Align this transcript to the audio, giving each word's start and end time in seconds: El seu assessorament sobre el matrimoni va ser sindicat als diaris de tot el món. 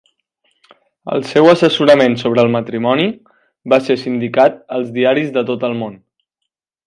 El 1.15 1.25
seu 1.31 1.49
assessorament 1.49 2.15
sobre 2.21 2.43
el 2.45 2.49
matrimoni 2.55 3.05
va 3.75 3.79
ser 3.89 3.99
sindicat 4.05 4.59
als 4.79 4.89
diaris 4.99 5.33
de 5.37 5.45
tot 5.53 5.67
el 5.71 5.77
món. 5.85 6.01